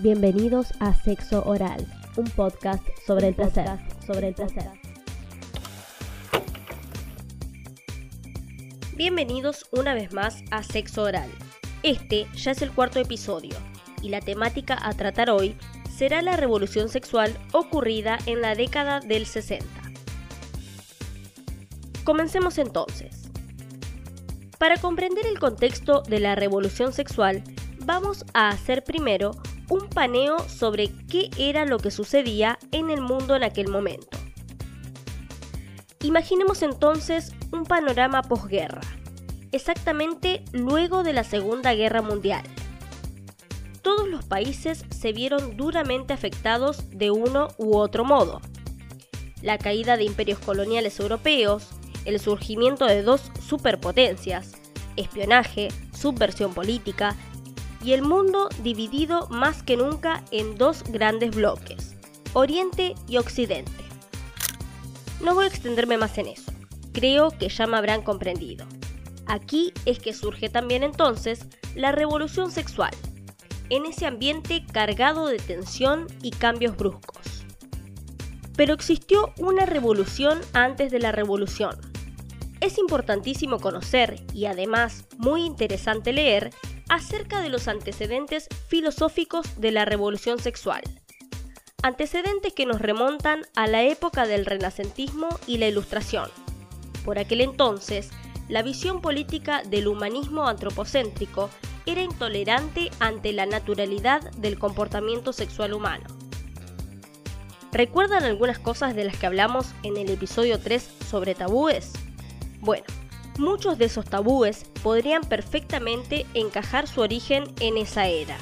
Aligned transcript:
Bienvenidos 0.00 0.68
a 0.78 0.94
Sexo 0.94 1.42
Oral, 1.44 1.84
un 2.16 2.26
podcast 2.26 2.86
sobre 3.04 3.26
el 3.26 3.34
placer, 3.34 3.66
sobre 4.06 4.28
el 4.28 4.34
placer. 4.34 4.70
Bienvenidos 8.94 9.66
una 9.72 9.94
vez 9.94 10.12
más 10.12 10.44
a 10.52 10.62
Sexo 10.62 11.02
Oral. 11.02 11.28
Este 11.82 12.28
ya 12.36 12.52
es 12.52 12.62
el 12.62 12.70
cuarto 12.70 13.00
episodio 13.00 13.56
y 14.00 14.10
la 14.10 14.20
temática 14.20 14.78
a 14.80 14.92
tratar 14.92 15.30
hoy 15.30 15.56
será 15.90 16.22
la 16.22 16.36
revolución 16.36 16.88
sexual 16.88 17.36
ocurrida 17.52 18.18
en 18.26 18.40
la 18.40 18.54
década 18.54 19.00
del 19.00 19.26
60. 19.26 19.66
Comencemos 22.04 22.58
entonces. 22.58 23.32
Para 24.58 24.76
comprender 24.76 25.26
el 25.26 25.40
contexto 25.40 26.02
de 26.02 26.20
la 26.20 26.36
revolución 26.36 26.92
sexual, 26.92 27.42
vamos 27.80 28.24
a 28.32 28.50
hacer 28.50 28.84
primero 28.84 29.32
un 29.70 29.88
paneo 29.88 30.38
sobre 30.48 30.90
qué 31.08 31.30
era 31.38 31.64
lo 31.64 31.78
que 31.78 31.90
sucedía 31.90 32.58
en 32.72 32.90
el 32.90 33.00
mundo 33.00 33.36
en 33.36 33.42
aquel 33.42 33.68
momento. 33.68 34.08
Imaginemos 36.00 36.62
entonces 36.62 37.32
un 37.52 37.64
panorama 37.64 38.22
posguerra, 38.22 38.80
exactamente 39.52 40.44
luego 40.52 41.02
de 41.02 41.12
la 41.12 41.24
Segunda 41.24 41.74
Guerra 41.74 42.02
Mundial. 42.02 42.44
Todos 43.82 44.08
los 44.08 44.24
países 44.24 44.84
se 44.90 45.12
vieron 45.12 45.56
duramente 45.56 46.12
afectados 46.12 46.88
de 46.90 47.10
uno 47.10 47.48
u 47.58 47.76
otro 47.76 48.04
modo. 48.04 48.40
La 49.42 49.58
caída 49.58 49.96
de 49.96 50.04
imperios 50.04 50.38
coloniales 50.38 50.98
europeos, 51.00 51.68
el 52.04 52.20
surgimiento 52.20 52.86
de 52.86 53.02
dos 53.02 53.30
superpotencias, 53.40 54.52
espionaje, 54.96 55.68
subversión 55.92 56.54
política, 56.54 57.16
y 57.82 57.92
el 57.92 58.02
mundo 58.02 58.48
dividido 58.62 59.28
más 59.28 59.62
que 59.62 59.76
nunca 59.76 60.24
en 60.30 60.56
dos 60.56 60.82
grandes 60.88 61.34
bloques, 61.34 61.96
Oriente 62.32 62.94
y 63.06 63.16
Occidente. 63.16 63.72
No 65.22 65.34
voy 65.34 65.44
a 65.44 65.48
extenderme 65.48 65.96
más 65.98 66.16
en 66.18 66.26
eso, 66.26 66.52
creo 66.92 67.30
que 67.30 67.48
ya 67.48 67.66
me 67.66 67.76
habrán 67.76 68.02
comprendido. 68.02 68.66
Aquí 69.26 69.72
es 69.84 69.98
que 69.98 70.14
surge 70.14 70.48
también 70.48 70.82
entonces 70.82 71.46
la 71.74 71.92
revolución 71.92 72.50
sexual, 72.50 72.92
en 73.70 73.84
ese 73.84 74.06
ambiente 74.06 74.64
cargado 74.64 75.26
de 75.26 75.36
tensión 75.38 76.06
y 76.22 76.30
cambios 76.30 76.76
bruscos. 76.76 77.44
Pero 78.56 78.74
existió 78.74 79.32
una 79.38 79.66
revolución 79.66 80.40
antes 80.52 80.90
de 80.90 80.98
la 80.98 81.12
revolución. 81.12 81.76
Es 82.60 82.78
importantísimo 82.78 83.60
conocer 83.60 84.24
y 84.32 84.46
además 84.46 85.04
muy 85.16 85.44
interesante 85.44 86.12
leer 86.12 86.50
acerca 86.88 87.40
de 87.40 87.48
los 87.48 87.68
antecedentes 87.68 88.48
filosóficos 88.68 89.60
de 89.60 89.72
la 89.72 89.84
revolución 89.84 90.38
sexual. 90.38 90.82
Antecedentes 91.82 92.52
que 92.52 92.66
nos 92.66 92.80
remontan 92.80 93.42
a 93.54 93.66
la 93.66 93.82
época 93.84 94.26
del 94.26 94.46
renacentismo 94.46 95.28
y 95.46 95.58
la 95.58 95.68
ilustración. 95.68 96.30
Por 97.04 97.18
aquel 97.18 97.40
entonces, 97.40 98.10
la 98.48 98.62
visión 98.62 99.00
política 99.00 99.62
del 99.62 99.88
humanismo 99.88 100.48
antropocéntrico 100.48 101.50
era 101.86 102.02
intolerante 102.02 102.90
ante 102.98 103.32
la 103.32 103.46
naturalidad 103.46 104.30
del 104.32 104.58
comportamiento 104.58 105.32
sexual 105.32 105.72
humano. 105.72 106.04
¿Recuerdan 107.72 108.24
algunas 108.24 108.58
cosas 108.58 108.94
de 108.94 109.04
las 109.04 109.16
que 109.16 109.26
hablamos 109.26 109.74
en 109.82 109.96
el 109.96 110.10
episodio 110.10 110.58
3 110.58 110.82
sobre 111.08 111.34
tabúes? 111.34 111.92
Bueno, 112.60 112.84
muchos 113.38 113.78
de 113.78 113.86
esos 113.86 114.04
tabúes 114.04 114.64
podrían 114.82 115.22
perfectamente 115.22 116.26
encajar 116.34 116.86
su 116.86 117.00
origen 117.00 117.44
en 117.60 117.76
esa 117.76 118.06
era. 118.06 118.36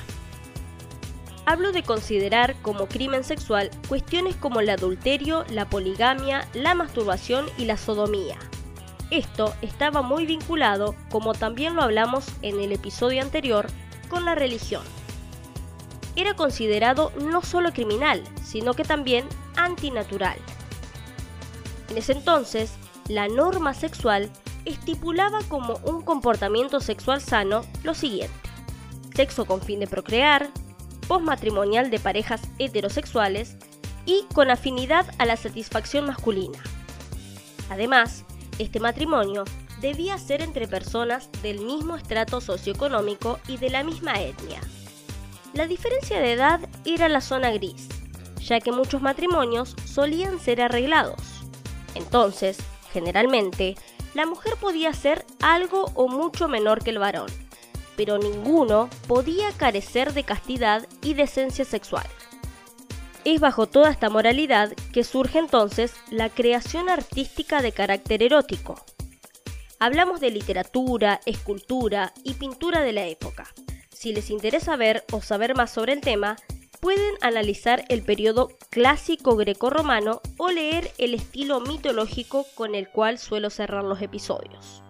Hablo 1.44 1.70
de 1.70 1.84
considerar 1.84 2.56
como 2.62 2.86
crimen 2.86 3.22
sexual 3.22 3.70
cuestiones 3.88 4.34
como 4.34 4.60
el 4.60 4.68
adulterio, 4.68 5.44
la 5.50 5.68
poligamia, 5.68 6.48
la 6.54 6.74
masturbación 6.74 7.46
y 7.56 7.66
la 7.66 7.76
sodomía. 7.76 8.36
Esto 9.12 9.54
estaba 9.62 10.02
muy 10.02 10.26
vinculado, 10.26 10.96
como 11.10 11.32
también 11.34 11.76
lo 11.76 11.82
hablamos 11.82 12.26
en 12.42 12.60
el 12.60 12.72
episodio 12.72 13.22
anterior, 13.22 13.68
con 14.08 14.24
la 14.24 14.34
religión. 14.34 14.82
Era 16.16 16.34
considerado 16.34 17.12
no 17.20 17.42
solo 17.42 17.72
criminal, 17.72 18.24
sino 18.42 18.74
que 18.74 18.82
también 18.82 19.26
antinatural. 19.56 20.38
En 21.88 21.98
ese 21.98 22.12
entonces, 22.12 22.72
la 23.08 23.28
norma 23.28 23.74
sexual 23.74 24.30
estipulaba 24.66 25.38
como 25.48 25.76
un 25.84 26.02
comportamiento 26.02 26.80
sexual 26.80 27.22
sano 27.22 27.62
lo 27.84 27.94
siguiente. 27.94 28.34
Sexo 29.14 29.46
con 29.46 29.62
fin 29.62 29.80
de 29.80 29.86
procrear, 29.86 30.50
postmatrimonial 31.08 31.90
de 31.90 32.00
parejas 32.00 32.42
heterosexuales 32.58 33.56
y 34.04 34.26
con 34.34 34.50
afinidad 34.50 35.06
a 35.18 35.24
la 35.24 35.36
satisfacción 35.36 36.06
masculina. 36.06 36.58
Además, 37.70 38.24
este 38.58 38.80
matrimonio 38.80 39.44
debía 39.80 40.18
ser 40.18 40.42
entre 40.42 40.68
personas 40.68 41.30
del 41.42 41.60
mismo 41.60 41.96
estrato 41.96 42.40
socioeconómico 42.40 43.38
y 43.48 43.56
de 43.56 43.70
la 43.70 43.84
misma 43.84 44.20
etnia. 44.20 44.60
La 45.54 45.66
diferencia 45.66 46.20
de 46.20 46.32
edad 46.32 46.60
era 46.84 47.08
la 47.08 47.20
zona 47.20 47.50
gris, 47.50 47.88
ya 48.40 48.60
que 48.60 48.72
muchos 48.72 49.02
matrimonios 49.02 49.74
solían 49.84 50.38
ser 50.40 50.60
arreglados. 50.60 51.20
Entonces, 51.94 52.58
generalmente, 52.92 53.74
la 54.16 54.24
mujer 54.24 54.54
podía 54.58 54.94
ser 54.94 55.26
algo 55.42 55.92
o 55.94 56.08
mucho 56.08 56.48
menor 56.48 56.82
que 56.82 56.88
el 56.88 56.98
varón, 56.98 57.30
pero 57.98 58.16
ninguno 58.16 58.88
podía 59.06 59.52
carecer 59.52 60.14
de 60.14 60.24
castidad 60.24 60.88
y 61.02 61.12
decencia 61.12 61.66
sexual. 61.66 62.06
Es 63.26 63.40
bajo 63.40 63.66
toda 63.66 63.90
esta 63.90 64.08
moralidad 64.08 64.72
que 64.94 65.04
surge 65.04 65.38
entonces 65.38 65.92
la 66.10 66.30
creación 66.30 66.88
artística 66.88 67.60
de 67.60 67.72
carácter 67.72 68.22
erótico. 68.22 68.82
Hablamos 69.78 70.18
de 70.20 70.30
literatura, 70.30 71.20
escultura 71.26 72.14
y 72.24 72.34
pintura 72.34 72.80
de 72.80 72.94
la 72.94 73.06
época. 73.06 73.44
Si 73.90 74.14
les 74.14 74.30
interesa 74.30 74.76
ver 74.76 75.04
o 75.12 75.20
saber 75.20 75.54
más 75.54 75.70
sobre 75.70 75.92
el 75.92 76.00
tema, 76.00 76.36
pueden 76.86 77.16
analizar 77.20 77.84
el 77.88 78.04
periodo 78.04 78.46
clásico 78.70 79.34
grecorromano 79.34 80.20
o 80.38 80.52
leer 80.52 80.92
el 80.98 81.14
estilo 81.14 81.58
mitológico 81.58 82.46
con 82.54 82.76
el 82.76 82.90
cual 82.90 83.18
suelo 83.18 83.50
cerrar 83.50 83.82
los 83.82 84.00
episodios. 84.02 84.84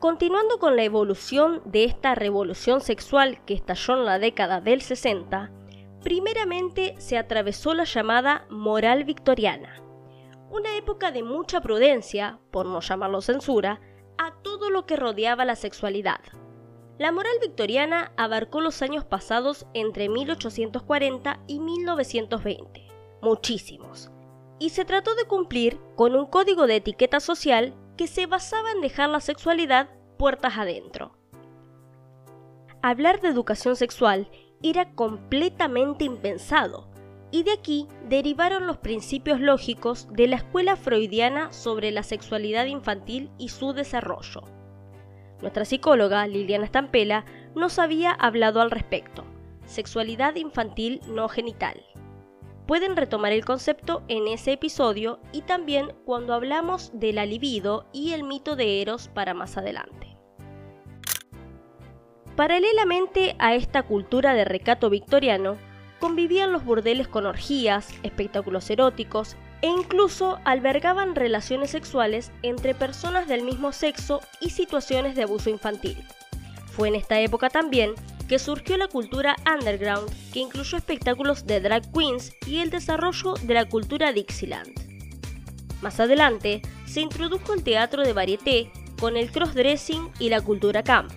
Continuando 0.00 0.58
con 0.58 0.76
la 0.76 0.82
evolución 0.82 1.62
de 1.64 1.84
esta 1.84 2.14
revolución 2.14 2.82
sexual 2.82 3.42
que 3.46 3.54
estalló 3.54 3.94
en 3.94 4.04
la 4.04 4.18
década 4.18 4.60
del 4.60 4.82
60, 4.82 5.50
primeramente 6.02 6.94
se 6.98 7.16
atravesó 7.16 7.72
la 7.72 7.84
llamada 7.84 8.44
moral 8.50 9.04
victoriana, 9.04 9.82
una 10.50 10.76
época 10.76 11.10
de 11.10 11.22
mucha 11.22 11.62
prudencia, 11.62 12.38
por 12.50 12.66
no 12.66 12.82
llamarlo 12.82 13.22
censura, 13.22 13.80
a 14.18 14.34
todo 14.42 14.68
lo 14.68 14.84
que 14.84 14.96
rodeaba 14.96 15.46
la 15.46 15.56
sexualidad. 15.56 16.20
La 16.98 17.12
moral 17.12 17.34
victoriana 17.42 18.12
abarcó 18.16 18.62
los 18.62 18.80
años 18.80 19.04
pasados 19.04 19.66
entre 19.74 20.08
1840 20.08 21.40
y 21.46 21.60
1920, 21.60 22.88
muchísimos, 23.20 24.10
y 24.58 24.70
se 24.70 24.86
trató 24.86 25.14
de 25.14 25.26
cumplir 25.26 25.78
con 25.94 26.14
un 26.14 26.24
código 26.24 26.66
de 26.66 26.76
etiqueta 26.76 27.20
social 27.20 27.74
que 27.98 28.06
se 28.06 28.24
basaba 28.24 28.72
en 28.72 28.80
dejar 28.80 29.10
la 29.10 29.20
sexualidad 29.20 29.90
puertas 30.16 30.56
adentro. 30.56 31.12
Hablar 32.80 33.20
de 33.20 33.28
educación 33.28 33.76
sexual 33.76 34.30
era 34.62 34.94
completamente 34.94 36.04
impensado, 36.04 36.88
y 37.30 37.42
de 37.42 37.52
aquí 37.52 37.88
derivaron 38.08 38.66
los 38.66 38.78
principios 38.78 39.38
lógicos 39.38 40.08
de 40.12 40.28
la 40.28 40.36
escuela 40.36 40.76
freudiana 40.76 41.52
sobre 41.52 41.90
la 41.90 42.02
sexualidad 42.02 42.64
infantil 42.64 43.30
y 43.36 43.50
su 43.50 43.74
desarrollo. 43.74 44.44
Nuestra 45.40 45.64
psicóloga, 45.64 46.26
Liliana 46.26 46.66
Stampela, 46.66 47.24
nos 47.54 47.78
había 47.78 48.12
hablado 48.12 48.60
al 48.60 48.70
respecto. 48.70 49.24
Sexualidad 49.64 50.36
infantil 50.36 51.00
no 51.08 51.28
genital. 51.28 51.82
Pueden 52.66 52.96
retomar 52.96 53.32
el 53.32 53.44
concepto 53.44 54.02
en 54.08 54.26
ese 54.26 54.52
episodio 54.52 55.20
y 55.32 55.42
también 55.42 55.92
cuando 56.04 56.34
hablamos 56.34 56.90
de 56.94 57.12
la 57.12 57.26
libido 57.26 57.86
y 57.92 58.12
el 58.12 58.24
mito 58.24 58.56
de 58.56 58.82
Eros 58.82 59.08
para 59.08 59.34
más 59.34 59.56
adelante. 59.56 60.16
Paralelamente 62.34 63.36
a 63.38 63.54
esta 63.54 63.82
cultura 63.82 64.34
de 64.34 64.44
recato 64.44 64.90
victoriano, 64.90 65.56
convivían 66.00 66.52
los 66.52 66.64
burdeles 66.64 67.08
con 67.08 67.24
orgías, 67.24 67.94
espectáculos 68.02 68.68
eróticos 68.68 69.36
e 69.62 69.68
incluso 69.68 70.38
albergaban 70.44 71.14
relaciones 71.14 71.70
sexuales 71.70 72.32
entre 72.42 72.74
personas 72.74 73.28
del 73.28 73.42
mismo 73.42 73.72
sexo 73.72 74.20
y 74.40 74.50
situaciones 74.50 75.16
de 75.16 75.22
abuso 75.22 75.50
infantil. 75.50 75.96
Fue 76.66 76.88
en 76.88 76.94
esta 76.94 77.20
época 77.20 77.48
también 77.50 77.94
que 78.28 78.38
surgió 78.38 78.76
la 78.76 78.88
cultura 78.88 79.36
underground, 79.46 80.10
que 80.32 80.40
incluyó 80.40 80.76
espectáculos 80.76 81.46
de 81.46 81.60
drag 81.60 81.90
queens 81.92 82.32
y 82.46 82.58
el 82.58 82.70
desarrollo 82.70 83.34
de 83.34 83.54
la 83.54 83.64
cultura 83.66 84.12
Dixieland. 84.12 84.72
Más 85.80 86.00
adelante, 86.00 86.62
se 86.86 87.00
introdujo 87.00 87.54
el 87.54 87.62
teatro 87.62 88.02
de 88.02 88.12
varieté 88.12 88.70
con 88.98 89.16
el 89.16 89.30
crossdressing 89.30 90.10
y 90.18 90.28
la 90.28 90.40
cultura 90.40 90.82
camp. 90.82 91.12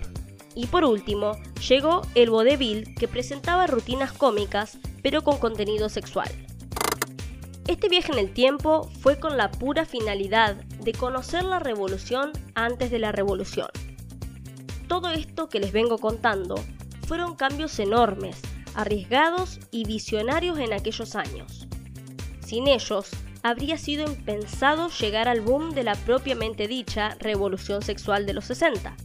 Y 0.56 0.68
por 0.68 0.84
último, 0.84 1.38
llegó 1.68 2.02
el 2.16 2.30
vodevil 2.30 2.94
que 2.96 3.08
presentaba 3.08 3.68
rutinas 3.68 4.12
cómicas 4.12 4.78
pero 5.02 5.24
con 5.24 5.38
contenido 5.38 5.90
sexual. 5.90 6.30
Este 7.70 7.88
viaje 7.88 8.12
en 8.12 8.18
el 8.18 8.34
tiempo 8.34 8.90
fue 9.00 9.20
con 9.20 9.38
la 9.38 9.52
pura 9.52 9.86
finalidad 9.86 10.56
de 10.56 10.92
conocer 10.92 11.44
la 11.44 11.60
revolución 11.60 12.32
antes 12.56 12.90
de 12.90 12.98
la 12.98 13.12
revolución. 13.12 13.68
Todo 14.88 15.12
esto 15.12 15.50
que 15.50 15.60
les 15.60 15.72
vengo 15.72 16.00
contando 16.00 16.56
fueron 17.06 17.36
cambios 17.36 17.78
enormes, 17.78 18.42
arriesgados 18.74 19.60
y 19.70 19.86
visionarios 19.86 20.58
en 20.58 20.74
aquellos 20.74 21.14
años. 21.16 21.68
Sin 22.44 22.68
ellos, 22.68 23.12
habría 23.44 23.78
sido 23.78 24.04
impensado 24.04 24.90
llegar 24.90 25.28
al 25.28 25.42
boom 25.42 25.76
de 25.76 25.84
la 25.84 25.94
propiamente 25.94 26.68
dicha 26.68 27.18
revolución 27.20 27.84
sexual 27.84 28.26
de 28.26 28.34
los 28.34 28.46
60. 28.46 28.98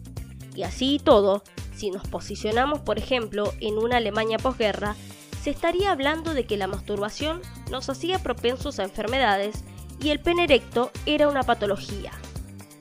Y 0.56 0.62
así 0.62 0.94
y 0.94 0.98
todo, 1.00 1.44
si 1.76 1.90
nos 1.90 2.08
posicionamos 2.08 2.80
por 2.80 2.96
ejemplo 2.96 3.52
en 3.60 3.76
una 3.76 3.98
Alemania 3.98 4.38
posguerra, 4.38 4.96
se 5.42 5.50
estaría 5.50 5.92
hablando 5.92 6.32
de 6.32 6.46
que 6.46 6.56
la 6.56 6.66
masturbación 6.66 7.42
nos 7.74 7.88
hacía 7.88 8.20
propensos 8.20 8.78
a 8.78 8.84
enfermedades 8.84 9.64
y 10.00 10.10
el 10.10 10.20
pene 10.20 10.44
erecto 10.44 10.92
era 11.06 11.28
una 11.28 11.42
patología. 11.42 12.12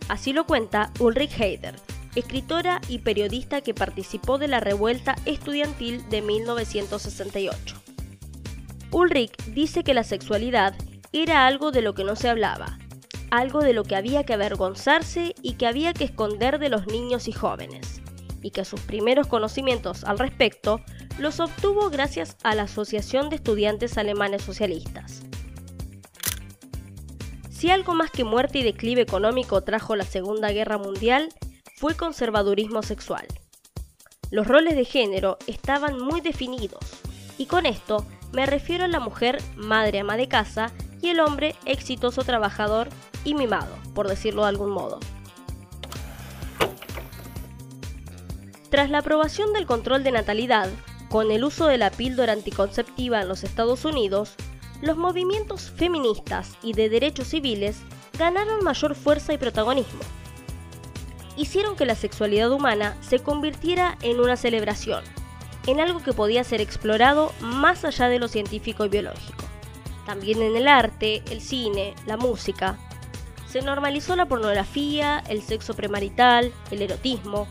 Así 0.07 0.33
lo 0.33 0.45
cuenta 0.45 0.91
Ulrich 0.99 1.39
Heider, 1.39 1.73
escritora 2.13 2.79
y 2.87 2.99
periodista 2.99 3.61
que 3.61 3.73
participó 3.73 4.37
de 4.37 4.47
la 4.47 4.59
revuelta 4.59 5.15
estudiantil 5.25 6.07
de 6.09 6.21
1968. 6.21 7.75
Ulrich 8.91 9.35
dice 9.45 9.83
que 9.83 9.95
la 9.95 10.03
sexualidad 10.03 10.75
era 11.11 11.47
algo 11.47 11.71
de 11.71 11.81
lo 11.81 11.95
que 11.95 12.03
no 12.03 12.15
se 12.15 12.29
hablaba, 12.29 12.77
algo 13.31 13.63
de 13.63 13.73
lo 13.73 13.85
que 13.85 13.95
había 13.95 14.25
que 14.25 14.33
avergonzarse 14.33 15.33
y 15.41 15.53
que 15.53 15.65
había 15.65 15.93
que 15.93 16.03
esconder 16.03 16.59
de 16.59 16.69
los 16.69 16.85
niños 16.85 17.27
y 17.27 17.31
jóvenes, 17.31 17.99
y 18.43 18.51
que 18.51 18.63
sus 18.63 18.81
primeros 18.81 19.25
conocimientos 19.25 20.03
al 20.03 20.19
respecto 20.19 20.81
los 21.19 21.39
obtuvo 21.39 21.89
gracias 21.89 22.37
a 22.43 22.55
la 22.55 22.63
Asociación 22.63 23.29
de 23.29 23.35
Estudiantes 23.35 23.97
Alemanes 23.97 24.41
Socialistas. 24.41 25.21
Si 27.49 27.69
algo 27.69 27.93
más 27.93 28.11
que 28.11 28.23
muerte 28.23 28.59
y 28.59 28.63
declive 28.63 29.01
económico 29.01 29.61
trajo 29.61 29.95
la 29.95 30.03
Segunda 30.03 30.51
Guerra 30.51 30.77
Mundial, 30.77 31.29
fue 31.77 31.95
conservadurismo 31.95 32.83
sexual. 32.83 33.25
Los 34.31 34.47
roles 34.47 34.75
de 34.75 34.85
género 34.85 35.37
estaban 35.47 35.99
muy 35.99 36.19
definidos, 36.19 36.83
y 37.37 37.45
con 37.45 37.65
esto 37.65 38.05
me 38.31 38.45
refiero 38.45 38.83
a 38.85 38.87
la 38.87 38.99
mujer 38.99 39.41
madre 39.55 39.99
ama 39.99 40.17
de 40.17 40.27
casa 40.27 40.71
y 41.01 41.09
el 41.09 41.19
hombre 41.19 41.55
exitoso 41.65 42.23
trabajador 42.23 42.89
y 43.23 43.35
mimado, 43.35 43.75
por 43.93 44.07
decirlo 44.07 44.41
de 44.41 44.49
algún 44.49 44.71
modo. 44.71 44.99
Tras 48.69 48.89
la 48.89 48.99
aprobación 48.99 49.53
del 49.53 49.67
control 49.67 50.03
de 50.03 50.11
natalidad, 50.11 50.67
con 51.13 51.29
el 51.29 51.43
uso 51.43 51.67
de 51.67 51.77
la 51.77 51.91
píldora 51.91 52.33
anticonceptiva 52.33 53.21
en 53.21 53.27
los 53.27 53.43
Estados 53.43 53.85
Unidos, 53.85 54.33
los 54.81 54.97
movimientos 54.97 55.69
feministas 55.69 56.57
y 56.63 56.73
de 56.73 56.89
derechos 56.89 57.27
civiles 57.27 57.77
ganaron 58.17 58.63
mayor 58.63 58.95
fuerza 58.95 59.31
y 59.31 59.37
protagonismo. 59.37 59.99
Hicieron 61.37 61.75
que 61.75 61.85
la 61.85 61.93
sexualidad 61.93 62.51
humana 62.51 62.97
se 63.01 63.19
convirtiera 63.19 63.95
en 64.01 64.19
una 64.19 64.37
celebración, 64.37 65.03
en 65.67 65.79
algo 65.79 66.01
que 66.01 66.13
podía 66.13 66.43
ser 66.43 66.61
explorado 66.61 67.31
más 67.41 67.85
allá 67.85 68.09
de 68.09 68.17
lo 68.17 68.27
científico 68.27 68.83
y 68.83 68.89
biológico 68.89 69.43
también 70.07 70.41
en 70.41 70.55
el 70.55 70.67
arte, 70.67 71.21
el 71.29 71.41
cine, 71.41 71.93
la 72.07 72.17
música. 72.17 72.77
Se 73.47 73.61
normalizó 73.61 74.15
la 74.15 74.25
pornografía, 74.25 75.23
el 75.29 75.43
sexo 75.43 75.75
premarital, 75.75 76.51
el 76.71 76.81
erotismo. 76.81 77.47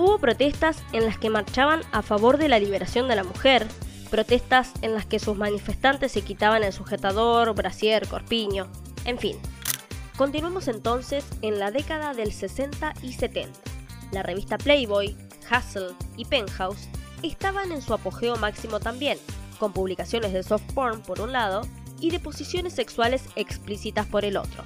Hubo 0.00 0.18
protestas 0.18 0.82
en 0.92 1.04
las 1.04 1.18
que 1.18 1.28
marchaban 1.28 1.82
a 1.92 2.00
favor 2.00 2.38
de 2.38 2.48
la 2.48 2.58
liberación 2.58 3.06
de 3.06 3.16
la 3.16 3.22
mujer, 3.22 3.66
protestas 4.08 4.72
en 4.80 4.94
las 4.94 5.04
que 5.04 5.18
sus 5.18 5.36
manifestantes 5.36 6.12
se 6.12 6.22
quitaban 6.22 6.64
el 6.64 6.72
sujetador, 6.72 7.54
brasier, 7.54 8.08
corpiño, 8.08 8.66
en 9.04 9.18
fin. 9.18 9.36
Continuemos 10.16 10.68
entonces 10.68 11.26
en 11.42 11.58
la 11.58 11.70
década 11.70 12.14
del 12.14 12.32
60 12.32 12.94
y 13.02 13.12
70. 13.12 13.60
La 14.10 14.22
revista 14.22 14.56
Playboy, 14.56 15.14
Hustle 15.50 15.94
y 16.16 16.24
Penthouse 16.24 16.88
estaban 17.22 17.70
en 17.70 17.82
su 17.82 17.92
apogeo 17.92 18.36
máximo 18.36 18.80
también, 18.80 19.18
con 19.58 19.74
publicaciones 19.74 20.32
de 20.32 20.42
soft 20.42 20.64
porn 20.72 21.02
por 21.02 21.20
un 21.20 21.32
lado 21.32 21.60
y 22.00 22.08
de 22.08 22.20
posiciones 22.20 22.72
sexuales 22.72 23.24
explícitas 23.36 24.06
por 24.06 24.24
el 24.24 24.38
otro. 24.38 24.64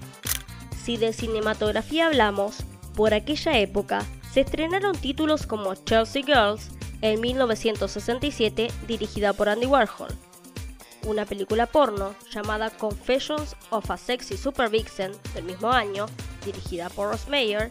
Si 0.84 0.96
de 0.96 1.12
cinematografía 1.12 2.06
hablamos, 2.06 2.58
por 2.94 3.14
aquella 3.14 3.58
época 3.58 4.06
se 4.34 4.40
estrenaron 4.40 4.98
títulos 4.98 5.46
como 5.46 5.76
Chelsea 5.76 6.24
Girls 6.24 6.70
en 7.02 7.20
1967 7.20 8.66
dirigida 8.88 9.32
por 9.32 9.48
Andy 9.48 9.66
Warhol, 9.66 10.08
una 11.06 11.24
película 11.24 11.66
porno 11.66 12.16
llamada 12.32 12.70
Confessions 12.70 13.54
of 13.70 13.88
a 13.88 13.96
Sexy 13.96 14.36
Super 14.36 14.70
Vixen 14.70 15.12
del 15.34 15.44
mismo 15.44 15.70
año, 15.70 16.06
dirigida 16.44 16.88
por 16.90 17.10
Ross 17.10 17.28
Meyer, 17.28 17.70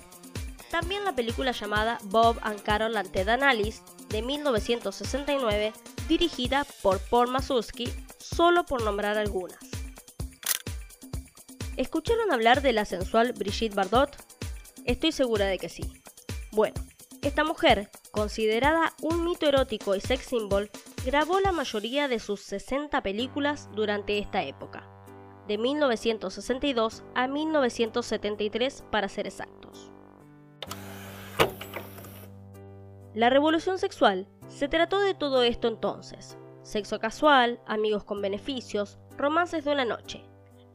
también 0.71 1.03
la 1.03 1.13
película 1.13 1.51
llamada 1.51 1.97
Bob 2.05 2.37
and 2.43 2.61
Carol 2.61 2.95
and 2.95 3.11
Ted 3.11 3.27
Alice 3.27 3.81
de 4.07 4.21
1969 4.21 5.73
dirigida 6.07 6.65
por 6.81 6.99
Paul 7.09 7.27
Mazursky, 7.27 7.93
solo 8.19 8.65
por 8.65 8.83
nombrar 8.83 9.17
algunas. 9.17 9.59
¿Escucharon 11.75 12.31
hablar 12.31 12.61
de 12.61 12.71
la 12.71 12.85
sensual 12.85 13.33
Brigitte 13.33 13.75
Bardot? 13.75 14.15
Estoy 14.85 15.11
segura 15.11 15.47
de 15.47 15.57
que 15.57 15.67
sí. 15.67 16.02
Bueno, 16.53 16.75
esta 17.23 17.43
mujer, 17.43 17.89
considerada 18.11 18.93
un 19.01 19.25
mito 19.25 19.47
erótico 19.47 19.95
y 19.95 20.01
sex 20.01 20.25
symbol, 20.25 20.69
grabó 21.03 21.39
la 21.39 21.51
mayoría 21.51 22.07
de 22.07 22.19
sus 22.19 22.41
60 22.41 23.01
películas 23.01 23.71
durante 23.73 24.19
esta 24.19 24.43
época, 24.43 24.87
de 25.47 25.57
1962 25.57 27.03
a 27.15 27.27
1973 27.27 28.83
para 28.91 29.09
ser 29.09 29.25
exactos. 29.25 29.91
La 33.15 33.31
revolución 33.31 33.79
sexual 33.79 34.27
se 34.47 34.67
trató 34.67 34.99
de 34.99 35.15
todo 35.15 35.41
esto 35.41 35.67
entonces. 35.67 36.37
Sexo 36.61 36.99
casual, 36.99 37.61
amigos 37.65 38.03
con 38.03 38.21
beneficios, 38.21 38.99
romances 39.17 39.65
de 39.65 39.71
una 39.71 39.85
noche. 39.85 40.23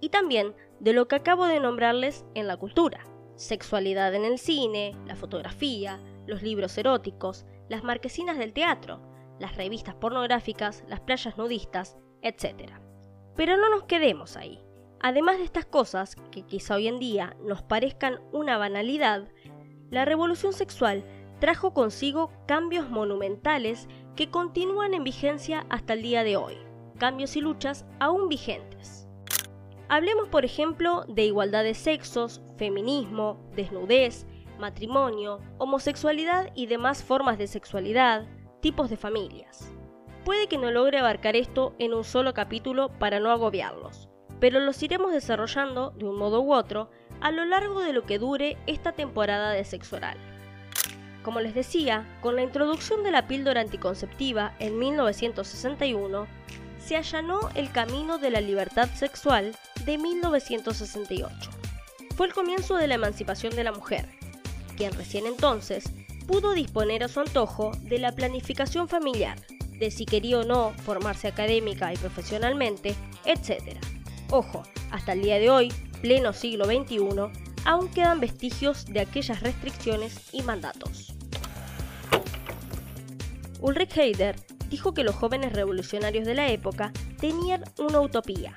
Y 0.00 0.08
también 0.08 0.56
de 0.80 0.92
lo 0.92 1.06
que 1.06 1.14
acabo 1.14 1.46
de 1.46 1.60
nombrarles 1.60 2.24
en 2.34 2.48
la 2.48 2.56
cultura. 2.56 3.04
Sexualidad 3.38 4.16
en 4.16 4.24
el 4.24 4.40
cine, 4.40 4.96
la 5.06 5.14
fotografía, 5.14 6.00
los 6.26 6.42
libros 6.42 6.76
eróticos, 6.76 7.46
las 7.68 7.84
marquesinas 7.84 8.36
del 8.36 8.52
teatro, 8.52 9.00
las 9.38 9.56
revistas 9.56 9.94
pornográficas, 9.94 10.82
las 10.88 10.98
playas 10.98 11.38
nudistas, 11.38 11.96
etc. 12.20 12.72
Pero 13.36 13.56
no 13.56 13.70
nos 13.70 13.84
quedemos 13.84 14.36
ahí. 14.36 14.58
Además 14.98 15.38
de 15.38 15.44
estas 15.44 15.66
cosas, 15.66 16.16
que 16.32 16.42
quizá 16.42 16.74
hoy 16.74 16.88
en 16.88 16.98
día 16.98 17.36
nos 17.40 17.62
parezcan 17.62 18.20
una 18.32 18.58
banalidad, 18.58 19.28
la 19.88 20.04
revolución 20.04 20.52
sexual 20.52 21.04
trajo 21.38 21.72
consigo 21.72 22.32
cambios 22.48 22.90
monumentales 22.90 23.86
que 24.16 24.30
continúan 24.30 24.94
en 24.94 25.04
vigencia 25.04 25.64
hasta 25.70 25.92
el 25.92 26.02
día 26.02 26.24
de 26.24 26.36
hoy, 26.36 26.54
cambios 26.98 27.36
y 27.36 27.40
luchas 27.40 27.86
aún 28.00 28.28
vigentes. 28.28 29.07
Hablemos, 29.90 30.28
por 30.28 30.44
ejemplo, 30.44 31.06
de 31.08 31.24
igualdad 31.24 31.64
de 31.64 31.72
sexos, 31.72 32.42
feminismo, 32.58 33.40
desnudez, 33.56 34.26
matrimonio, 34.58 35.40
homosexualidad 35.56 36.50
y 36.54 36.66
demás 36.66 37.02
formas 37.02 37.38
de 37.38 37.46
sexualidad, 37.46 38.26
tipos 38.60 38.90
de 38.90 38.98
familias. 38.98 39.72
Puede 40.26 40.46
que 40.46 40.58
no 40.58 40.70
logre 40.70 40.98
abarcar 40.98 41.36
esto 41.36 41.74
en 41.78 41.94
un 41.94 42.04
solo 42.04 42.34
capítulo 42.34 42.90
para 42.98 43.18
no 43.18 43.30
agobiarlos, 43.30 44.10
pero 44.40 44.60
los 44.60 44.82
iremos 44.82 45.10
desarrollando 45.10 45.92
de 45.92 46.04
un 46.04 46.18
modo 46.18 46.42
u 46.42 46.52
otro 46.52 46.90
a 47.22 47.30
lo 47.30 47.46
largo 47.46 47.80
de 47.80 47.94
lo 47.94 48.04
que 48.04 48.18
dure 48.18 48.58
esta 48.66 48.92
temporada 48.92 49.52
de 49.52 49.64
Sexo 49.64 49.96
Oral. 49.96 50.18
Como 51.22 51.40
les 51.40 51.54
decía, 51.54 52.06
con 52.20 52.36
la 52.36 52.42
introducción 52.42 53.02
de 53.04 53.10
la 53.10 53.26
píldora 53.26 53.62
anticonceptiva 53.62 54.54
en 54.58 54.78
1961, 54.78 56.26
se 56.78 56.96
allanó 56.96 57.40
el 57.54 57.70
camino 57.72 58.18
de 58.18 58.30
la 58.30 58.40
libertad 58.40 58.88
sexual 58.94 59.54
de 59.88 59.96
1968. 59.96 61.50
Fue 62.14 62.26
el 62.26 62.34
comienzo 62.34 62.76
de 62.76 62.86
la 62.86 62.96
emancipación 62.96 63.56
de 63.56 63.64
la 63.64 63.72
mujer, 63.72 64.06
quien 64.76 64.92
recién 64.92 65.26
entonces 65.26 65.84
pudo 66.26 66.52
disponer 66.52 67.02
a 67.02 67.08
su 67.08 67.20
antojo 67.20 67.72
de 67.84 67.98
la 67.98 68.12
planificación 68.12 68.86
familiar, 68.86 69.38
de 69.78 69.90
si 69.90 70.04
quería 70.04 70.40
o 70.40 70.44
no 70.44 70.74
formarse 70.84 71.26
académica 71.26 71.90
y 71.90 71.96
profesionalmente, 71.96 72.94
etc. 73.24 73.78
Ojo, 74.28 74.62
hasta 74.90 75.14
el 75.14 75.22
día 75.22 75.38
de 75.38 75.48
hoy, 75.48 75.72
pleno 76.02 76.34
siglo 76.34 76.66
XXI, 76.66 76.98
aún 77.64 77.88
quedan 77.88 78.20
vestigios 78.20 78.84
de 78.84 79.00
aquellas 79.00 79.40
restricciones 79.40 80.18
y 80.32 80.42
mandatos. 80.42 81.14
Ulrich 83.60 83.96
Heider 83.96 84.36
dijo 84.68 84.92
que 84.92 85.02
los 85.02 85.16
jóvenes 85.16 85.54
revolucionarios 85.54 86.26
de 86.26 86.34
la 86.34 86.50
época 86.50 86.92
tenían 87.18 87.64
una 87.78 88.02
utopía, 88.02 88.54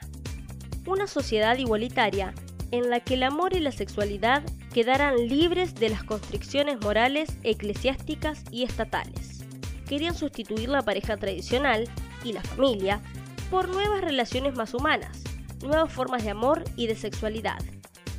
una 0.86 1.08
sociedad 1.08 1.58
igualitaria 1.58 2.34
en 2.72 2.90
la 2.90 3.00
que 3.00 3.16
el 3.16 3.24
amor 3.24 3.54
y 3.54 3.60
la 3.60 3.72
sexualidad 3.72 4.44
quedaran 4.74 5.28
libres 5.28 5.76
de 5.76 5.90
las 5.90 6.04
constricciones 6.04 6.80
morales, 6.82 7.30
eclesiásticas 7.44 8.44
y 8.52 8.64
estatales. 8.64 9.46
querían 9.88 10.16
sustituir 10.16 10.70
la 10.70 10.84
pareja 10.84 11.18
tradicional 11.18 11.84
y 12.24 12.32
la 12.32 12.42
familia 12.42 13.02
por 13.50 13.68
nuevas 13.68 14.00
relaciones 14.00 14.56
más 14.56 14.74
humanas, 14.74 15.22
nuevas 15.62 15.92
formas 15.92 16.24
de 16.24 16.30
amor 16.30 16.64
y 16.78 16.88
de 16.88 16.96
sexualidad. 16.96 17.60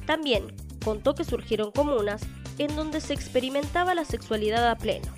También 0.04 0.54
contó 0.84 1.14
que 1.14 1.24
surgieron 1.24 1.72
comunas 1.72 2.22
en 2.58 2.76
donde 2.76 3.00
se 3.00 3.14
experimentaba 3.14 3.94
la 3.94 4.04
sexualidad 4.04 4.68
a 4.68 4.76
pleno, 4.76 5.10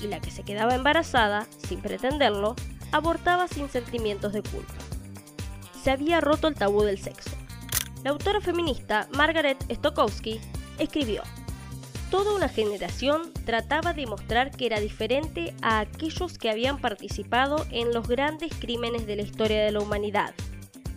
y 0.00 0.06
la 0.06 0.20
que 0.20 0.30
se 0.30 0.44
quedaba 0.44 0.76
embarazada, 0.76 1.48
sin 1.66 1.80
pretenderlo, 1.80 2.54
abortaba 2.92 3.48
sin 3.48 3.68
sentimientos 3.68 4.32
de 4.32 4.42
culpa. 4.42 4.77
Se 5.88 5.92
había 5.92 6.20
roto 6.20 6.48
el 6.48 6.54
tabú 6.54 6.82
del 6.82 6.98
sexo. 6.98 7.30
La 8.04 8.10
autora 8.10 8.42
feminista 8.42 9.08
Margaret 9.14 9.56
Stokowski 9.72 10.38
escribió, 10.78 11.22
Toda 12.10 12.34
una 12.34 12.50
generación 12.50 13.32
trataba 13.46 13.94
de 13.94 14.04
mostrar 14.04 14.50
que 14.50 14.66
era 14.66 14.80
diferente 14.80 15.54
a 15.62 15.78
aquellos 15.78 16.36
que 16.36 16.50
habían 16.50 16.78
participado 16.78 17.64
en 17.70 17.94
los 17.94 18.06
grandes 18.06 18.52
crímenes 18.54 19.06
de 19.06 19.16
la 19.16 19.22
historia 19.22 19.64
de 19.64 19.72
la 19.72 19.80
humanidad. 19.80 20.34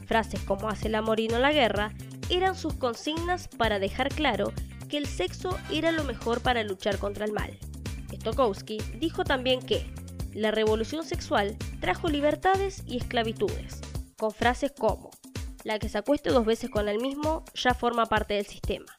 Frases 0.08 0.42
como 0.42 0.68
hace 0.68 0.90
el 0.90 0.96
amor 0.96 1.22
y 1.22 1.30
no 1.30 1.40
la 1.40 1.54
guerra 1.54 1.94
eran 2.30 2.58
sus 2.58 2.74
consignas 2.74 3.48
para 3.48 3.80
dejar 3.80 4.10
claro 4.10 4.52
que 4.90 4.98
el 4.98 5.08
sexo 5.08 5.58
era 5.72 5.94
lo 5.94 6.04
mejor 6.04 6.42
para 6.42 6.64
luchar 6.64 6.98
contra 6.98 7.24
el 7.24 7.32
mal. 7.32 7.58
Stokowski 8.14 8.80
dijo 9.00 9.24
también 9.24 9.62
que 9.62 9.90
la 10.34 10.52
revolución 10.52 11.06
sexual 11.06 11.56
trajo 11.80 12.10
libertades 12.10 12.84
y 12.86 12.98
esclavitudes, 12.98 13.80
con 14.22 14.32
frases 14.32 14.72
como, 14.72 15.10
la 15.64 15.80
que 15.80 15.90
se 15.90 15.98
acueste 15.98 16.30
dos 16.30 16.46
veces 16.46 16.70
con 16.70 16.88
el 16.88 17.02
mismo 17.02 17.44
ya 17.56 17.74
forma 17.74 18.06
parte 18.06 18.36
del 18.36 18.46
sistema. 18.46 18.96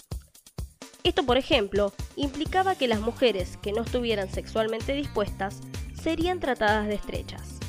Esto, 1.04 1.24
por 1.24 1.38
ejemplo, 1.38 1.92
implicaba 2.16 2.74
que 2.74 2.88
las 2.88 2.98
mujeres 2.98 3.56
que 3.62 3.70
no 3.70 3.82
estuvieran 3.82 4.28
sexualmente 4.28 4.94
dispuestas 4.94 5.60
serían 5.94 6.40
tratadas 6.40 6.88
de 6.88 6.94
estrechas. 6.94 7.60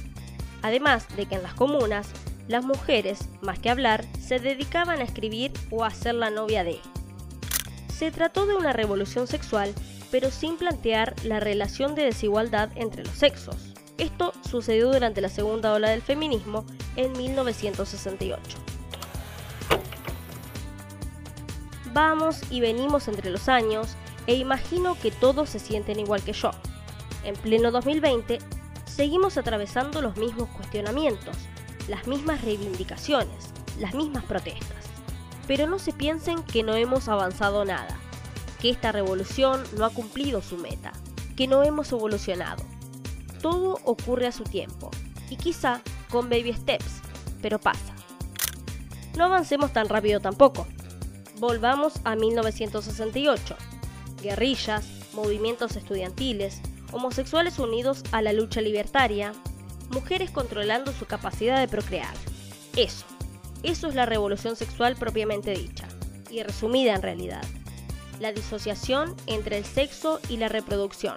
Además 0.64 1.06
de 1.16 1.28
que 1.28 1.36
en 1.36 1.44
las 1.44 1.54
comunas, 1.54 2.10
las 2.48 2.66
mujeres, 2.66 3.30
más 3.44 3.60
que 3.60 3.70
hablar, 3.70 4.04
se 4.20 4.40
dedicaban 4.40 5.00
a 5.00 5.04
escribir 5.04 5.54
o 5.70 5.84
a 5.84 5.92
ser 5.92 6.16
la 6.16 6.32
novia 6.32 6.64
de. 6.64 6.80
Se 7.96 8.10
trató 8.10 8.48
de 8.48 8.56
una 8.56 8.74
revolución 8.74 9.28
sexual, 9.28 9.76
pero 10.10 10.32
sin 10.32 10.58
plantear 10.58 11.14
la 11.24 11.40
relación 11.40 11.94
de 11.94 12.06
desigualdad 12.06 12.72
entre 12.74 13.04
los 13.04 13.14
sexos. 13.14 13.73
Esto 13.98 14.34
sucedió 14.50 14.92
durante 14.92 15.22
la 15.22 15.30
segunda 15.30 15.72
ola 15.74 15.90
del 15.90 16.02
feminismo 16.02 16.66
en 16.96 17.12
1968. 17.14 18.58
Vamos 21.94 22.42
y 22.50 22.60
venimos 22.60 23.08
entre 23.08 23.30
los 23.30 23.48
años 23.48 23.96
e 24.26 24.36
imagino 24.36 24.98
que 25.00 25.12
todos 25.12 25.50
se 25.50 25.60
sienten 25.60 26.00
igual 26.00 26.24
que 26.24 26.34
yo. 26.34 26.50
En 27.24 27.36
pleno 27.36 27.70
2020, 27.70 28.40
seguimos 28.86 29.38
atravesando 29.38 30.02
los 30.02 30.18
mismos 30.18 30.50
cuestionamientos, 30.50 31.38
las 31.88 32.08
mismas 32.08 32.42
reivindicaciones, 32.42 33.52
las 33.80 33.94
mismas 33.94 34.24
protestas. 34.24 34.86
Pero 35.46 35.68
no 35.68 35.78
se 35.78 35.94
piensen 35.94 36.42
que 36.44 36.64
no 36.64 36.76
hemos 36.76 37.10
avanzado 37.10 37.64
nada, 37.64 37.98
que 38.60 38.72
esta 38.72 38.92
revolución 38.92 39.62
no 39.78 39.86
ha 39.86 39.90
cumplido 39.92 40.42
su 40.42 40.58
meta, 40.58 40.94
que 41.36 41.48
no 41.48 41.64
hemos 41.64 41.92
evolucionado. 41.92 42.64
Todo 43.44 43.78
ocurre 43.84 44.26
a 44.26 44.32
su 44.32 44.44
tiempo, 44.44 44.90
y 45.30 45.36
quizá 45.36 45.82
con 46.10 46.28
baby 46.28 46.54
steps, 46.54 47.02
pero 47.44 47.60
pasa. 47.60 47.94
No 49.16 49.26
avancemos 49.26 49.72
tan 49.72 49.88
rápido 49.88 50.20
tampoco, 50.20 50.66
Volvamos 51.44 51.96
a 52.06 52.16
1968. 52.16 53.56
Guerrillas, 54.22 54.86
movimientos 55.14 55.76
estudiantiles, 55.76 56.62
homosexuales 56.94 57.60
unidos 57.60 58.04
a 58.14 58.22
la 58.22 58.32
lucha 58.32 58.62
libertaria, 58.62 59.34
mujeres 59.90 60.32
controlando 60.32 60.94
su 60.94 61.06
capacidad 61.06 61.60
de 61.60 61.68
procrear. 61.68 62.14
Eso, 62.78 63.06
eso 63.62 63.90
es 63.90 63.96
la 63.96 64.06
revolución 64.06 64.56
sexual 64.56 64.96
propiamente 64.96 65.52
dicha, 65.52 65.86
y 66.30 66.42
resumida 66.44 66.96
en 66.96 67.02
realidad. 67.02 67.44
La 68.22 68.32
disociación 68.32 69.14
entre 69.28 69.58
el 69.58 69.66
sexo 69.66 70.22
y 70.30 70.38
la 70.38 70.48
reproducción. 70.48 71.16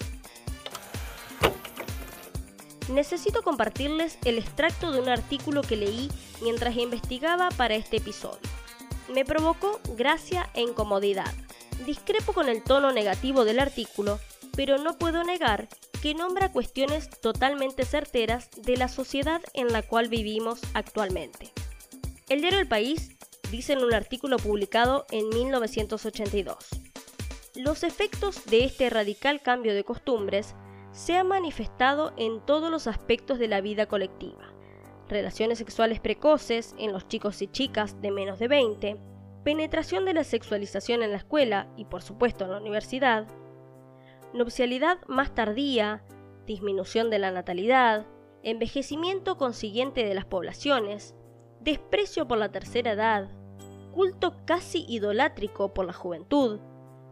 Necesito 2.89 3.43
compartirles 3.43 4.19
el 4.25 4.39
extracto 4.39 4.93
de 4.93 5.01
un 5.01 5.09
artículo 5.09 5.63
que 5.63 5.77
leí 5.77 6.11
mientras 6.43 6.77
investigaba 6.77 7.49
para 7.51 7.75
este 7.75 7.97
episodio 7.99 8.41
me 9.09 9.25
provocó 9.25 9.81
gracia 9.97 10.51
e 10.55 10.63
incomodidad. 10.63 11.33
Discrepo 11.85 12.33
con 12.33 12.49
el 12.49 12.63
tono 12.63 12.93
negativo 12.93 13.45
del 13.45 13.61
artículo, 13.61 14.19
pero 14.57 14.79
no 14.79 14.97
puedo 14.99 15.23
negar 15.25 15.69
que 16.03 16.15
nombra 16.15 16.53
cuestiones 16.53 17.11
totalmente 17.21 17.85
certeras 17.85 18.51
de 18.57 18.77
la 18.77 18.89
sociedad 18.89 19.43
en 19.55 19.73
la 19.73 19.83
cual 19.83 20.09
vivimos 20.09 20.61
actualmente. 20.75 21.53
El 22.29 22.41
diario 22.41 22.59
El 22.59 22.69
País 22.69 23.11
dice 23.51 23.75
en 23.75 23.85
un 23.85 23.95
artículo 23.95 24.39
publicado 24.39 25.07
en 25.11 25.29
1982, 25.29 26.57
los 27.55 27.83
efectos 27.85 28.45
de 28.47 28.65
este 28.65 28.91
radical 28.91 29.41
cambio 29.41 29.75
de 29.75 29.85
costumbres 29.85 30.55
se 30.97 31.15
han 31.15 31.29
manifestado 31.29 32.15
en 32.17 32.41
todos 32.41 32.71
los 32.71 32.87
aspectos 32.87 33.39
de 33.39 33.49
la 33.49 33.61
vida 33.61 33.85
colectiva. 33.85 34.55
Relaciones 35.11 35.59
sexuales 35.59 36.01
precoces 36.01 36.75
en 36.79 36.91
los 36.91 37.07
chicos 37.07 37.43
y 37.43 37.49
chicas 37.49 38.01
de 38.01 38.11
menos 38.11 38.39
de 38.39 38.49
20, 38.49 38.97
penetración 39.45 40.07
de 40.07 40.15
la 40.15 40.25
sexualización 40.25 41.03
en 41.03 41.11
la 41.11 41.19
escuela 41.19 41.69
y 41.77 41.85
por 41.85 42.03
supuesto 42.03 42.47
en 42.47 42.53
la 42.53 42.57
universidad, 42.57 43.27
nupcialidad 44.33 44.99
más 45.07 45.35
tardía, 45.35 46.03
disminución 46.47 47.11
de 47.11 47.19
la 47.19 47.31
natalidad, 47.31 48.07
envejecimiento 48.43 49.37
consiguiente 49.37 50.03
de 50.03 50.15
las 50.15 50.25
poblaciones, 50.25 51.15
desprecio 51.61 52.27
por 52.27 52.39
la 52.39 52.51
tercera 52.51 52.93
edad, 52.93 53.29
culto 53.93 54.35
casi 54.47 54.87
idolátrico 54.89 55.75
por 55.75 55.85
la 55.85 55.93
juventud, 55.93 56.59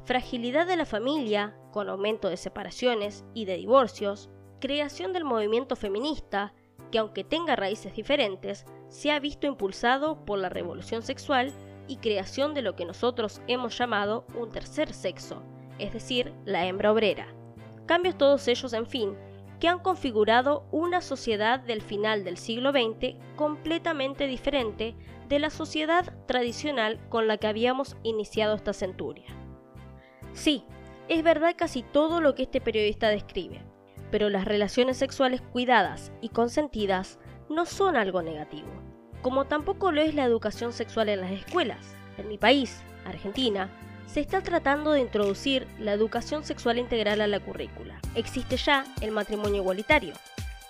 fragilidad 0.05 0.67
de 0.67 0.77
la 0.77 0.87
familia, 0.87 1.55
con 1.75 1.89
aumento 1.89 2.29
de 2.29 2.37
separaciones 2.37 3.25
y 3.35 3.47
de 3.47 3.57
divorcios, 3.57 4.31
creación 4.61 5.13
del 5.13 5.25
movimiento 5.25 5.75
feminista, 5.75 6.55
que 6.93 6.99
aunque 6.99 7.25
tenga 7.25 7.57
raíces 7.57 7.97
diferentes, 7.97 8.65
se 8.87 9.11
ha 9.11 9.19
visto 9.19 9.49
impulsado 9.49 10.25
por 10.25 10.39
la 10.39 10.49
revolución 10.49 11.03
sexual 11.03 11.53
y 11.89 11.97
creación 11.97 12.55
de 12.55 12.63
lo 12.63 12.77
que 12.77 12.85
nosotros 12.85 13.43
hemos 13.49 13.77
llamado 13.77 14.25
un 14.39 14.53
tercer 14.53 14.93
sexo, 14.93 15.43
es 15.81 15.93
decir, 15.93 16.33
la 16.45 16.65
hembra 16.65 16.93
obrera. 16.93 17.27
Cambios 17.87 18.17
todos 18.17 18.47
ellos, 18.47 18.73
en 18.73 18.87
fin, 18.87 19.17
que 19.59 19.67
han 19.67 19.81
configurado 19.81 20.69
una 20.71 21.01
sociedad 21.01 21.59
del 21.59 21.83
final 21.83 22.23
del 22.23 22.37
siglo 22.37 22.71
XX 22.71 23.17
completamente 23.35 24.29
diferente 24.29 24.95
de 25.29 25.41
la 25.41 25.51
sociedad 25.51 26.15
tradicional 26.27 27.01
con 27.09 27.27
la 27.27 27.37
que 27.37 27.49
habíamos 27.49 27.97
iniciado 28.05 28.55
esta 28.55 28.73
centuria. 28.73 29.27
Sí, 30.35 30.65
es 31.09 31.23
verdad 31.23 31.55
casi 31.57 31.83
todo 31.83 32.21
lo 32.21 32.35
que 32.35 32.45
este 32.45 32.61
periodista 32.61 33.09
describe, 33.09 33.63
pero 34.11 34.31
las 34.31 34.45
relaciones 34.45 34.97
sexuales 34.97 35.41
cuidadas 35.41 36.13
y 36.21 36.31
consentidas 36.31 37.19
no 37.49 37.67
son 37.67 37.97
algo 37.97 38.23
negativo, 38.23 38.69
como 39.23 39.45
tampoco 39.45 39.93
lo 39.93 40.01
es 40.01 40.15
la 40.15 40.25
educación 40.25 40.73
sexual 40.73 41.09
en 41.09 41.21
las 41.21 41.31
escuelas. 41.31 41.95
En 42.17 42.29
mi 42.29 42.39
país, 42.39 42.81
Argentina, 43.05 43.71
se 44.07 44.21
está 44.21 44.43
tratando 44.43 44.93
de 44.93 45.01
introducir 45.01 45.67
la 45.79 45.93
educación 45.93 46.45
sexual 46.45 46.79
integral 46.79 47.21
a 47.21 47.27
la 47.27 47.41
currícula. 47.41 48.01
Existe 48.15 48.57
ya 48.57 48.85
el 49.01 49.11
matrimonio 49.11 49.63
igualitario. 49.63 50.15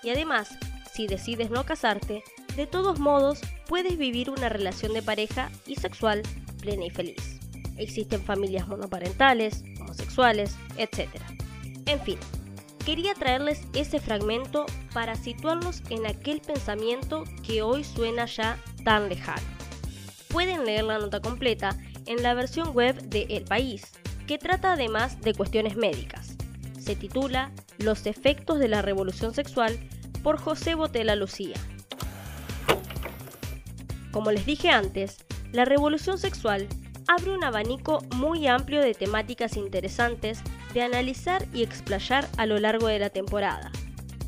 Y 0.03 0.11
además, 0.11 0.57
si 0.93 1.07
decides 1.07 1.51
no 1.51 1.65
casarte, 1.65 2.23
de 2.57 2.67
todos 2.67 2.99
modos 2.99 3.41
puedes 3.69 3.99
vivir 3.99 4.31
una 4.31 4.49
relación 4.49 4.95
de 4.95 5.03
pareja 5.03 5.51
y 5.67 5.77
sexual 5.77 6.23
plena 6.61 6.87
y 6.87 6.91
feliz. 6.91 7.41
Existen 7.77 8.23
familias 8.23 8.69
monoparentales, 8.69 9.65
homosexuales, 9.95 10.57
etc. 10.77 11.09
En 11.87 12.01
fin, 12.01 12.19
Quería 12.85 13.15
traerles 13.15 13.63
ese 13.73 13.99
fragmento 13.99 14.67
para 14.93 15.15
situarnos 15.15 15.83
en 15.89 16.05
aquel 16.05 16.43
pensamiento 16.43 17.25
que 17.43 17.63
hoy 17.63 17.83
suena 17.83 18.27
ya 18.27 18.59
tan 18.85 19.09
lejano. 19.09 19.41
Pueden 20.29 20.67
leer 20.67 20.85
la 20.85 20.99
nota 20.99 21.21
completa 21.21 21.79
en 22.05 22.23
la 22.23 22.35
versión 22.35 22.75
web 22.75 23.01
de 23.09 23.23
El 23.31 23.45
País, 23.45 23.91
que 24.27 24.37
trata 24.37 24.75
además 24.75 25.19
de 25.23 25.33
cuestiones 25.33 25.77
médicas. 25.77 26.37
Se 26.79 26.95
titula 26.95 27.53
Los 27.79 28.05
efectos 28.05 28.59
de 28.59 28.69
la 28.69 28.83
revolución 28.83 29.33
sexual 29.33 29.79
por 30.23 30.39
José 30.39 30.75
Botella 30.75 31.17
Lucía. 31.17 31.57
Como 34.11 34.31
les 34.31 34.45
dije 34.45 34.69
antes, 34.69 35.25
la 35.53 35.65
revolución 35.65 36.19
sexual 36.19 36.69
abre 37.09 37.35
un 37.35 37.45
abanico 37.45 38.03
muy 38.15 38.47
amplio 38.47 38.81
de 38.81 38.95
temáticas 38.95 39.57
interesantes 39.57 40.41
de 40.73 40.83
analizar 40.83 41.47
y 41.53 41.63
explayar 41.63 42.29
a 42.37 42.47
lo 42.47 42.59
largo 42.59 42.89
de 42.89 42.99
la 42.99 43.11
temporada. 43.11 43.71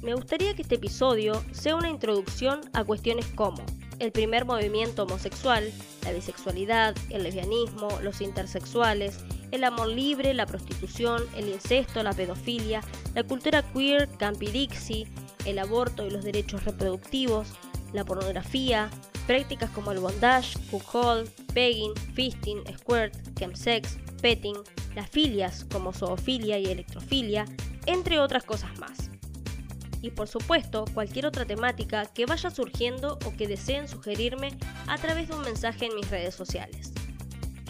Me 0.03 0.15
gustaría 0.15 0.55
que 0.55 0.63
este 0.63 0.77
episodio 0.77 1.43
sea 1.53 1.75
una 1.75 1.91
introducción 1.91 2.61
a 2.73 2.85
cuestiones 2.85 3.27
como 3.35 3.65
el 3.99 4.13
primer 4.13 4.45
movimiento 4.45 5.05
homosexual, 5.05 5.73
la 6.05 6.13
bisexualidad, 6.13 6.95
el 7.11 7.23
lesbianismo, 7.23 7.89
los 8.03 8.21
intersexuales, 8.21 9.19
el 9.53 9.65
amor 9.65 9.89
libre, 9.89 10.35
la 10.35 10.47
prostitución, 10.47 11.23
el 11.35 11.49
incesto, 11.49 12.03
la 12.03 12.13
pedofilia, 12.13 12.83
la 13.15 13.23
cultura 13.23 13.63
queer, 13.73 14.09
campidixie, 14.19 15.09
el 15.45 15.59
aborto 15.59 16.07
y 16.07 16.11
los 16.11 16.25
derechos 16.25 16.65
reproductivos, 16.65 17.49
la 17.93 18.05
pornografía, 18.05 18.91
prácticas 19.27 19.71
como 19.71 19.93
el 19.93 20.01
bondage, 20.01 20.59
cuckold, 20.71 21.31
pegging, 21.57 21.95
fisting, 22.15 22.63
squirt, 22.77 23.15
chemsex, 23.39 23.97
petting, 24.21 24.59
las 24.95 25.09
filias 25.09 25.65
como 25.73 25.91
zoofilia 25.91 26.59
y 26.59 26.67
electrofilia, 26.67 27.47
entre 27.87 28.21
otras 28.21 28.45
cosas 28.45 28.79
más. 28.79 29.09
Y 30.03 30.11
por 30.11 30.29
supuesto, 30.29 30.85
cualquier 30.93 31.25
otra 31.25 31.47
temática 31.47 32.05
que 32.05 32.27
vaya 32.27 32.51
surgiendo 32.51 33.19
o 33.25 33.33
que 33.35 33.49
deseen 33.49 33.89
sugerirme 33.89 34.51
a 34.87 34.99
través 34.99 35.29
de 35.29 35.35
un 35.35 35.45
mensaje 35.45 35.87
en 35.87 35.95
mis 35.95 36.11
redes 36.11 36.35
sociales. 36.35 36.93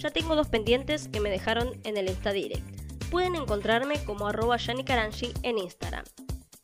Ya 0.01 0.11
tengo 0.11 0.35
dos 0.35 0.49
pendientes 0.49 1.07
que 1.07 1.21
me 1.21 1.31
dejaron 1.31 1.81
en 1.85 1.97
el 1.97 2.09
Insta 2.09 2.33
Direct. 2.33 2.67
Pueden 3.09 3.37
encontrarme 3.37 4.03
como 4.05 4.27
arroba 4.27 4.57
en 4.59 5.59
Instagram. 5.59 6.05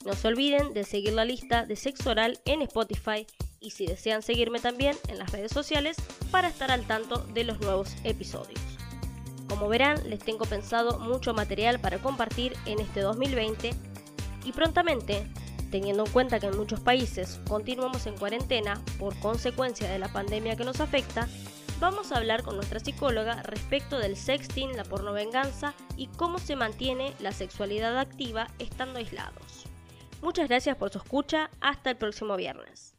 No 0.04 0.14
se 0.14 0.26
olviden 0.26 0.74
de 0.74 0.82
seguir 0.82 1.12
la 1.12 1.24
lista 1.24 1.66
de 1.66 1.76
sexo 1.76 2.10
oral 2.10 2.40
en 2.46 2.62
Spotify 2.62 3.28
y 3.62 3.70
si 3.70 3.86
desean 3.86 4.22
seguirme 4.22 4.60
también 4.60 4.96
en 5.08 5.18
las 5.18 5.32
redes 5.32 5.52
sociales 5.52 5.96
para 6.30 6.48
estar 6.48 6.70
al 6.70 6.86
tanto 6.86 7.18
de 7.18 7.44
los 7.44 7.60
nuevos 7.60 7.94
episodios. 8.04 8.60
Como 9.48 9.68
verán, 9.68 10.08
les 10.08 10.20
tengo 10.20 10.44
pensado 10.44 10.98
mucho 10.98 11.34
material 11.34 11.78
para 11.78 11.98
compartir 11.98 12.54
en 12.66 12.80
este 12.80 13.00
2020 13.00 13.74
y 14.44 14.52
prontamente, 14.52 15.26
teniendo 15.70 16.06
en 16.06 16.12
cuenta 16.12 16.40
que 16.40 16.46
en 16.46 16.56
muchos 16.56 16.80
países 16.80 17.40
continuamos 17.48 18.06
en 18.06 18.16
cuarentena 18.16 18.82
por 18.98 19.18
consecuencia 19.20 19.90
de 19.90 19.98
la 19.98 20.12
pandemia 20.12 20.56
que 20.56 20.64
nos 20.64 20.80
afecta, 20.80 21.28
vamos 21.80 22.12
a 22.12 22.16
hablar 22.16 22.42
con 22.42 22.56
nuestra 22.56 22.80
psicóloga 22.80 23.42
respecto 23.42 23.98
del 23.98 24.16
sexting, 24.16 24.76
la 24.76 24.84
pornovenganza 24.84 25.74
y 25.96 26.06
cómo 26.06 26.38
se 26.38 26.56
mantiene 26.56 27.14
la 27.18 27.32
sexualidad 27.32 27.98
activa 27.98 28.48
estando 28.58 28.98
aislados. 28.98 29.66
Muchas 30.22 30.48
gracias 30.48 30.76
por 30.76 30.90
su 30.90 30.98
escucha, 30.98 31.50
hasta 31.60 31.90
el 31.90 31.96
próximo 31.96 32.36
viernes. 32.36 32.94